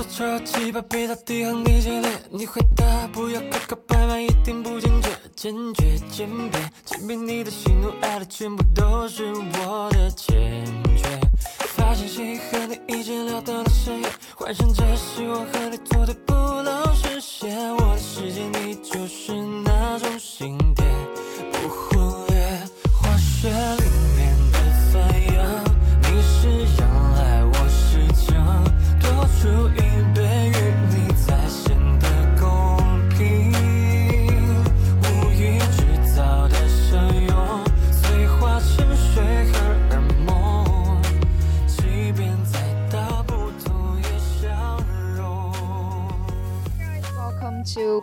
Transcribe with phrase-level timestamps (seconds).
[0.00, 10.64] 手抽起把笔到地上你经列，你回答不要磕磕绊绊，一定不坚决，坚决鉴别，鉴别你的喜怒哀乐，全部都是我的欠
[10.96, 11.20] 缺。
[11.76, 15.69] 发信息和你一直聊到了深夜，幻想这是我和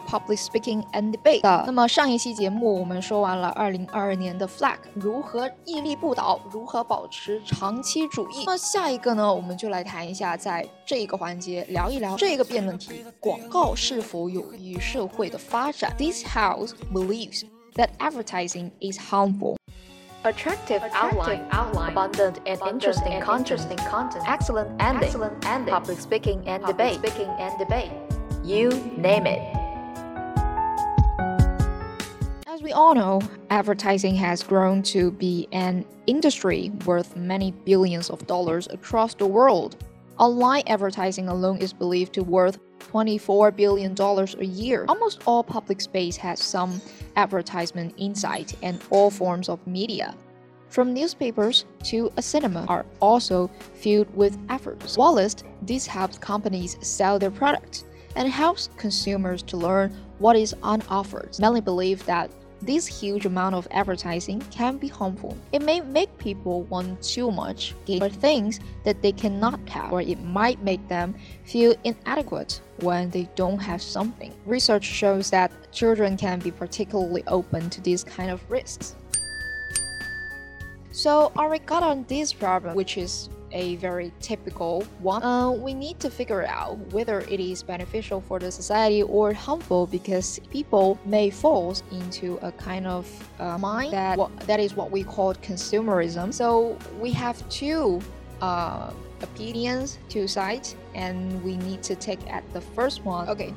[0.09, 1.43] Public Speaking and Debate。
[1.66, 8.45] 那么上一期节目我们说完了2022年的 flag 如何屹立不倒，如何保持长期主义。
[8.46, 15.95] 那么下一个呢，我们就来谈一下，在这一个环节聊一聊这个辩论题：广告是否有益社会的发展？
[15.99, 17.43] This house believes
[17.74, 19.57] that advertising is harmful.
[20.24, 27.01] Attractive, outline, outline, abundant and interesting, content, excellent ending, excellent ending, public speaking and debate,
[27.01, 27.91] speaking and debate.
[28.45, 29.55] You name it.
[32.68, 38.68] We all know, advertising has grown to be an industry worth many billions of dollars
[38.71, 39.77] across the world.
[40.20, 44.84] Online advertising alone is believed to worth $24 billion a year.
[44.90, 46.82] Almost all public space has some
[47.15, 50.13] advertisement inside, and all forms of media.
[50.68, 54.98] From newspapers to a cinema are also filled with adverts.
[54.98, 57.85] While list, this helps companies sell their products
[58.18, 61.29] and helps consumers to learn what is on offer.
[61.40, 62.29] Many believe that
[62.62, 65.38] this huge amount of advertising can be harmful.
[65.52, 70.20] It may make people want too much for things that they cannot have, or it
[70.24, 71.16] might make them
[71.46, 74.34] feel inadequate when they don't have something.
[74.46, 78.96] Research shows that children can be particularly open to these kind of risks.
[80.92, 86.00] So, our regard on this problem, which is a very typical one, uh, we need
[86.00, 91.30] to figure out whether it is beneficial for the society or harmful because people may
[91.30, 93.07] fall into a kind of
[93.40, 96.34] uh, mind that that is what we call consumerism.
[96.34, 98.02] So, we have two
[98.41, 98.91] uh,
[99.22, 103.30] opinions, two sides, and we need to take at the first one.
[103.30, 103.53] Okay.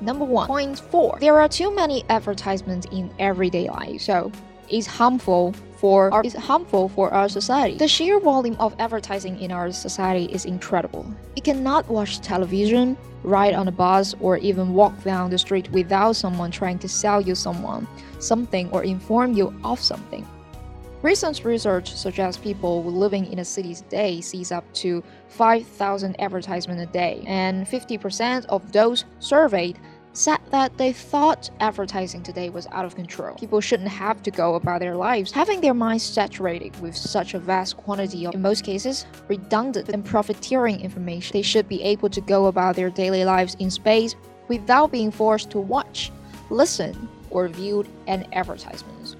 [0.00, 1.18] Number one, point four.
[1.20, 4.32] There are too many advertisements in everyday life, so
[4.68, 7.78] it's harmful for is harmful for our society.
[7.78, 11.06] The sheer volume of advertising in our society is incredible.
[11.36, 16.16] You cannot watch television, ride on a bus, or even walk down the street without
[16.16, 17.88] someone trying to sell you someone,
[18.18, 20.26] something, or inform you of something.
[21.02, 26.86] Recent research suggests people living in a city today sees up to 5,000 advertisements a
[26.92, 29.78] day, and 50% of those surveyed
[30.12, 33.34] said that they thought advertising today was out of control.
[33.36, 37.38] People shouldn't have to go about their lives having their minds saturated with such a
[37.38, 41.32] vast quantity of, in most cases, redundant and profiteering information.
[41.32, 44.14] They should be able to go about their daily lives in space
[44.48, 46.10] without being forced to watch,
[46.50, 49.16] listen, or view an advertisements.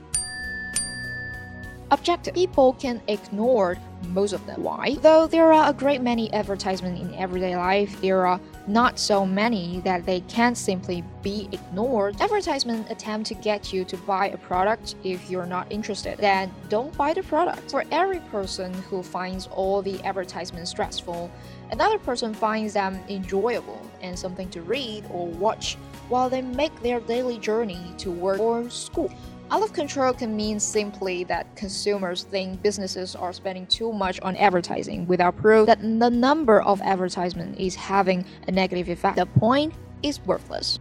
[1.93, 2.35] Objective.
[2.35, 3.77] People can ignore
[4.09, 4.63] most of them.
[4.63, 4.97] Why?
[5.03, 9.81] Though there are a great many advertisements in everyday life, there are not so many
[9.81, 12.21] that they can't simply be ignored.
[12.21, 16.19] Advertisements attempt to get you to buy a product if you're not interested.
[16.19, 17.71] Then don't buy the product.
[17.71, 21.31] For every person who finds all the advertisements stressful,
[21.71, 25.77] another person finds them enjoyable and something to read or watch
[26.09, 29.13] while they make their daily journey to work or school.
[29.53, 34.37] Out of control can mean simply that consumers think businesses are spending too much on
[34.37, 39.17] advertising without proof that the number of advertisement is having a negative effect.
[39.17, 39.75] The point
[40.05, 40.79] is worthless.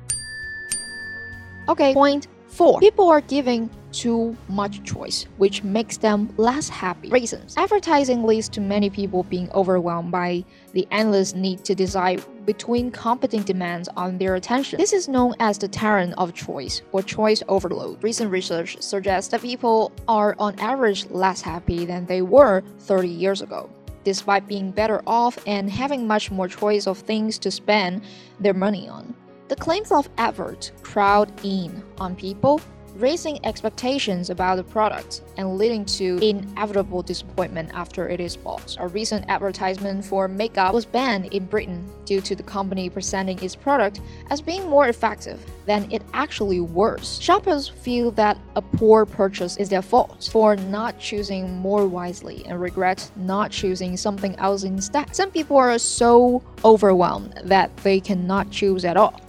[1.68, 2.80] Okay, point four.
[2.80, 7.10] People are giving too much choice, which makes them less happy.
[7.10, 10.44] Reasons Advertising leads to many people being overwhelmed by
[10.74, 14.80] the endless need to decide between competing demands on their attention.
[14.80, 18.04] This is known as the tyrant of choice or choice overload.
[18.04, 23.42] Recent research suggests that people are on average less happy than they were 30 years
[23.42, 23.70] ago.
[24.04, 28.04] Despite being better off and having much more choice of things to spend
[28.40, 29.14] their money on.
[29.50, 32.62] The claims of advert crowd in on people
[33.00, 38.76] raising expectations about the product and leading to inevitable disappointment after it is bought.
[38.80, 43.56] A recent advertisement for makeup was banned in Britain due to the company presenting its
[43.56, 47.22] product as being more effective than it actually was.
[47.22, 52.60] Shoppers feel that a poor purchase is their fault for not choosing more wisely and
[52.60, 55.16] regret not choosing something else instead.
[55.16, 59.22] Some people are so overwhelmed that they cannot choose at all.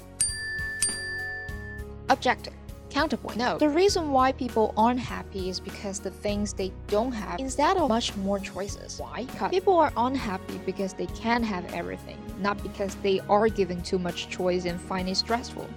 [2.09, 2.53] Objective.
[2.91, 3.37] Counterpoint.
[3.37, 7.77] No, the reason why people aren't happy is because the things they don't have instead
[7.77, 8.99] of much more choices.
[8.99, 9.25] Why?
[9.25, 13.99] Because people are unhappy because they can't have everything, not because they are given too
[13.99, 15.69] much choice and find it stressful.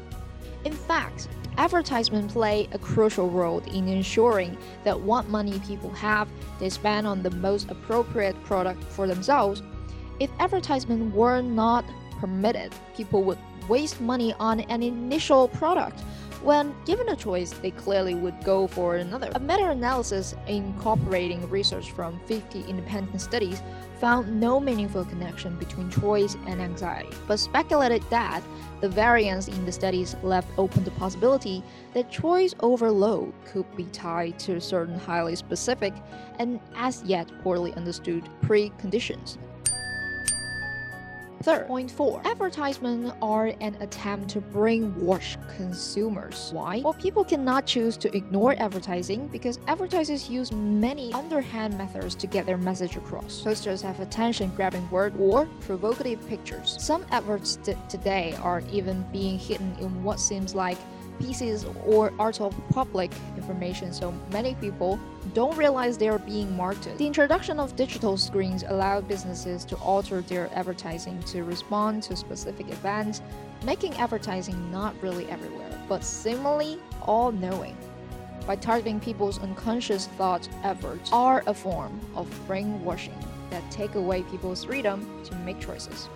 [0.65, 1.27] In fact,
[1.57, 6.27] advertisements play a crucial role in ensuring that what money people have,
[6.59, 9.61] they spend on the most appropriate product for themselves.
[10.19, 11.85] If advertisements were not
[12.19, 13.37] permitted, people would
[13.67, 16.01] waste money on an initial product
[16.43, 19.31] when given a choice, they clearly would go for another.
[19.33, 23.61] A meta analysis incorporating research from 50 independent studies
[23.99, 28.43] found no meaningful connection between choice and anxiety, but speculated that
[28.81, 31.63] the variance in the studies left open the possibility
[31.93, 35.93] that choice overload could be tied to certain highly specific
[36.39, 39.37] and as yet poorly understood preconditions.
[41.43, 46.51] Third, point four, advertisements are an attempt to brainwash consumers.
[46.53, 46.79] Why?
[46.79, 52.45] Well, people cannot choose to ignore advertising because advertisers use many underhand methods to get
[52.45, 53.41] their message across.
[53.41, 56.77] Posters have attention-grabbing words or provocative pictures.
[56.79, 60.77] Some adverts today are even being hidden in what seems like
[61.23, 64.99] pieces or art of public information, so many people
[65.33, 66.97] don't realize they are being marketed.
[66.97, 72.69] The introduction of digital screens allowed businesses to alter their advertising to respond to specific
[72.69, 73.21] events,
[73.63, 77.77] making advertising not really everywhere, but seemingly all knowing.
[78.45, 83.17] By targeting people's unconscious thoughts, efforts are a form of brainwashing
[83.49, 86.09] that take away people's freedom to make choices.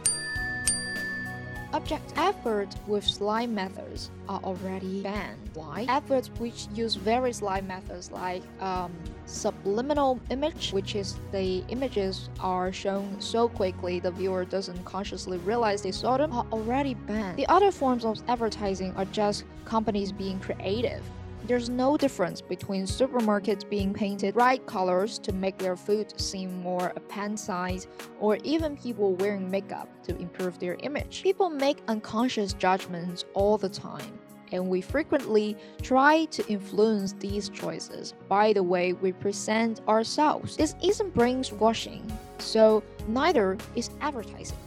[1.73, 5.49] Object efforts with slide methods are already banned.
[5.53, 5.85] Why?
[5.89, 8.93] Efforts which use very slide methods like um,
[9.25, 15.81] subliminal image, which is the images are shown so quickly the viewer doesn't consciously realize
[15.81, 17.37] they saw them, are already banned.
[17.37, 21.03] The other forms of advertising are just companies being creative
[21.47, 26.91] there's no difference between supermarkets being painted bright colors to make their food seem more
[26.95, 27.89] appetizing
[28.19, 31.23] or even people wearing makeup to improve their image.
[31.23, 34.19] People make unconscious judgments all the time
[34.51, 40.57] and we frequently try to influence these choices by the way we present ourselves.
[40.57, 44.57] This isn't brainwashing, so neither is advertising.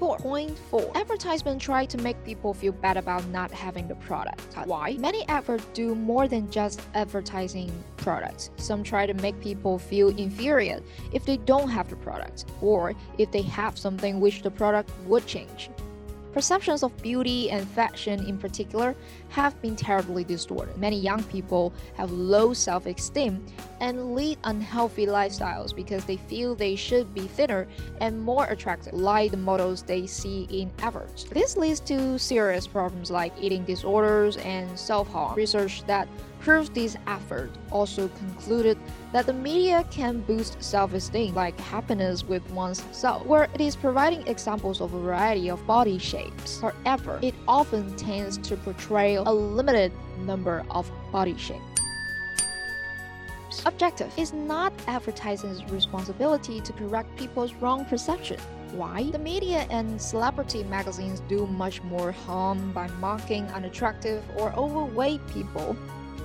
[0.00, 4.42] 4.4 Advertisement try to make people feel bad about not having the product.
[4.66, 4.96] Why?
[4.98, 8.50] Many adverts do more than just advertising products.
[8.56, 10.80] Some try to make people feel inferior
[11.12, 15.26] if they don't have the product, or if they have something which the product would
[15.26, 15.70] change.
[16.36, 18.94] Perceptions of beauty and fashion in particular
[19.30, 20.76] have been terribly distorted.
[20.76, 23.46] Many young people have low self esteem
[23.80, 27.66] and lead unhealthy lifestyles because they feel they should be thinner
[28.02, 31.24] and more attractive, like the models they see in adverts.
[31.24, 35.36] This leads to serious problems like eating disorders and self harm.
[35.36, 36.06] Research that
[36.46, 38.78] proves these efforts also concluded
[39.12, 44.24] that the media can boost self-esteem like happiness with one's self, where it is providing
[44.28, 46.60] examples of a variety of body shapes.
[46.60, 51.80] However, it often tends to portray a limited number of body shapes.
[53.64, 58.38] Objective is not advertising's responsibility to correct people's wrong perception.
[58.70, 59.10] Why?
[59.10, 65.76] The media and celebrity magazines do much more harm by mocking unattractive or overweight people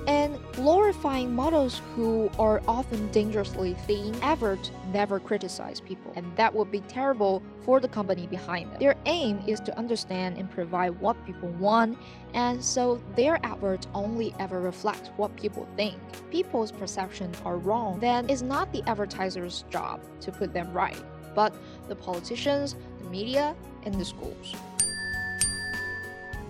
[0.08, 6.72] and glorifying models who are often dangerously thin, adverts never criticize people, and that would
[6.72, 8.79] be terrible for the company behind them.
[8.79, 11.98] Their aim is to understand and provide what people want,
[12.34, 15.96] and so their adverts only ever reflect what people think.
[16.31, 21.01] People's perceptions are wrong, then it's not the advertiser's job to put them right,
[21.36, 21.53] but
[21.88, 23.55] the politicians, the media,
[23.86, 24.55] and the schools.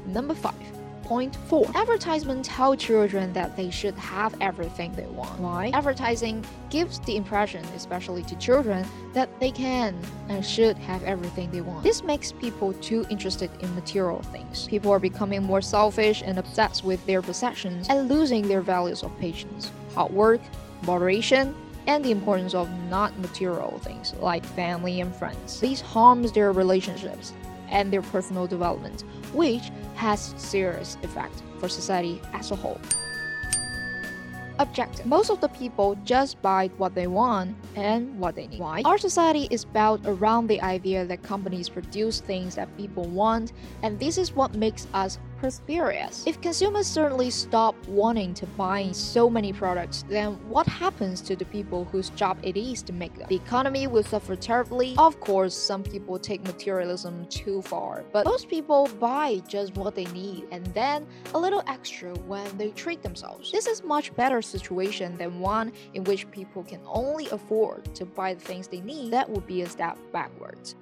[0.05, 0.80] Number 5
[1.11, 1.71] Point 4.
[1.75, 5.37] Advertisements tell children that they should have everything they want.
[5.41, 5.69] Why?
[5.73, 9.99] Advertising gives the impression, especially to children, that they can
[10.29, 11.83] and should have everything they want.
[11.83, 14.67] This makes people too interested in material things.
[14.69, 19.11] People are becoming more selfish and obsessed with their possessions and losing their values of
[19.19, 20.39] patience, hard work,
[20.83, 21.53] moderation,
[21.87, 25.59] and the importance of not material things like family and friends.
[25.59, 27.33] These harms their relationships
[27.67, 29.03] and their personal development,
[29.33, 32.79] which has serious effect for society as a whole.
[34.59, 35.05] Objective.
[35.05, 38.59] Most of the people just buy what they want and what they need.
[38.59, 38.83] Why?
[38.85, 44.00] Our society is built around the idea that companies produce things that people want, and
[44.00, 45.17] this is what makes us
[46.27, 51.45] If consumers suddenly stop wanting to buy so many products, then what happens to the
[51.45, 53.27] people whose job it is to make them?
[53.27, 54.93] The economy will suffer terribly.
[54.98, 60.05] Of course, some people take materialism too far, but most people buy just what they
[60.05, 63.51] need and then a little extra when they treat themselves.
[63.51, 68.36] This is much better situation than one in which people can only afford to buy
[68.36, 69.12] the things they need.
[69.12, 70.75] That would be a step backwards.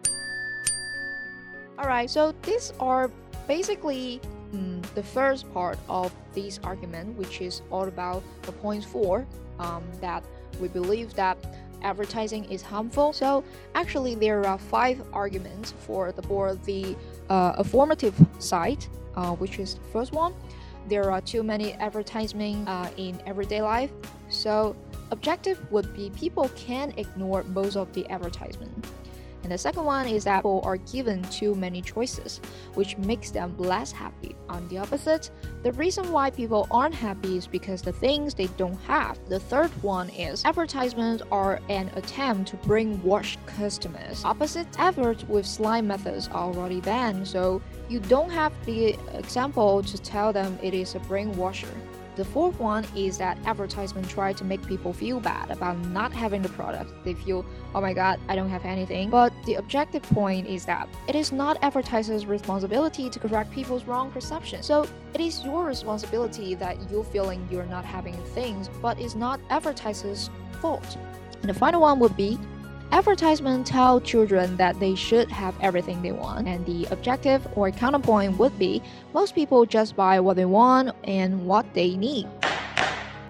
[1.80, 3.10] Alright, so these are
[3.48, 4.20] basically
[4.54, 9.26] um, the first part of this argument, which is all about the point four,
[9.60, 10.22] um, that
[10.60, 11.38] we believe that
[11.82, 13.14] advertising is harmful.
[13.14, 13.46] So
[13.76, 16.98] actually, there are five arguments for the for the
[17.30, 20.34] uh, affirmative side, uh, which is the first one.
[20.90, 23.92] There are too many advertising uh, in everyday life.
[24.28, 24.76] So
[25.12, 28.86] objective would be people can ignore most of the advertisement.
[29.50, 32.40] And the second one is that people are given too many choices,
[32.76, 34.36] which makes them less happy.
[34.48, 35.32] On the opposite,
[35.64, 39.18] the reason why people aren't happy is because the things they don't have.
[39.28, 44.24] The third one is advertisements are an attempt to brainwash customers.
[44.24, 49.98] Opposite efforts with slime methods are already banned, so you don't have the example to
[49.98, 51.74] tell them it is a brainwasher.
[52.20, 56.42] The fourth one is that advertisement try to make people feel bad about not having
[56.42, 56.92] the product.
[57.06, 59.10] They feel, oh my god, I don't have anything.
[59.10, 64.12] But the objective point is that it is not advertisers' responsibility to correct people's wrong
[64.12, 64.64] perception.
[64.64, 69.40] So it is your responsibility that you're feeling you're not having things, but it's not
[69.50, 70.30] advertisers'
[70.62, 70.98] fault.
[71.40, 72.38] And the final one would be
[72.92, 78.38] Advertisements tell children that they should have everything they want, and the objective or counterpoint
[78.40, 78.82] would be
[79.14, 82.28] most people just buy what they want and what they need.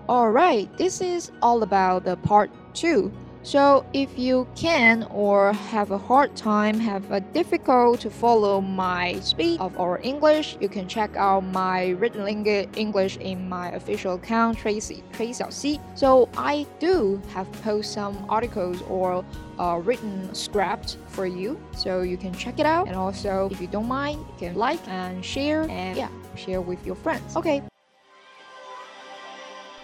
[0.07, 3.11] Alright, this is all about the part 2.
[3.46, 9.20] So if you can or have a hard time, have a difficult to follow my
[9.20, 14.56] speed of our English, you can check out my written English in my official account
[14.56, 15.78] Tracy Tracy Xiaoxi.
[15.94, 19.22] So I do have post some articles or
[19.58, 22.88] uh, written script for you, so you can check it out.
[22.88, 26.78] And also, if you don't mind, you can like and share and yeah, share with
[26.86, 27.36] your friends.
[27.36, 27.60] Okay.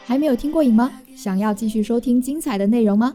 [0.06, 0.90] 还没有听过瘾吗？
[1.14, 3.14] 想要继续收听精彩的内容吗？